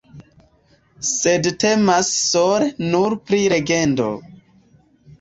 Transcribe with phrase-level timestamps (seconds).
[1.09, 4.13] Sed temas sole nur pri legendo.